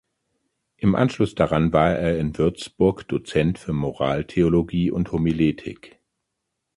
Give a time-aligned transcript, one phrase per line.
[0.77, 5.99] Im Anschluss daran war er in Würzburg Dozent für Moraltheologie und Homiletik.